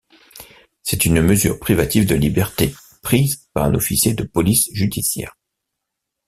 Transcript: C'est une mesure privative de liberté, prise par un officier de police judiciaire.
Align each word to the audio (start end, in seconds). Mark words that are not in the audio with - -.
C'est 0.81 1.05
une 1.05 1.21
mesure 1.21 1.59
privative 1.59 2.07
de 2.07 2.15
liberté, 2.15 2.73
prise 3.03 3.47
par 3.53 3.65
un 3.65 3.75
officier 3.75 4.15
de 4.15 4.23
police 4.23 4.67
judiciaire. 4.73 5.37